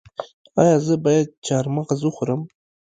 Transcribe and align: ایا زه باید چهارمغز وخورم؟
ایا 0.59 0.75
زه 0.85 0.95
باید 1.03 1.27
چهارمغز 1.45 1.99
وخورم؟ 2.03 2.41